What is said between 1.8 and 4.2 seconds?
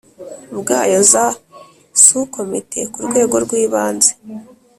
sous Komite ku rwego rw ibanze